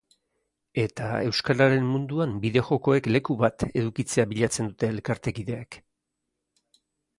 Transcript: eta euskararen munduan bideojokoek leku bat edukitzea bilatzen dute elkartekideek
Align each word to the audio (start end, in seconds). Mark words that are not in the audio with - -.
eta 0.83 1.09
euskararen 1.25 1.85
munduan 1.89 2.33
bideojokoek 2.45 3.11
leku 3.13 3.37
bat 3.43 3.67
edukitzea 3.67 4.27
bilatzen 4.33 4.73
dute 4.75 4.93
elkartekideek 4.97 5.81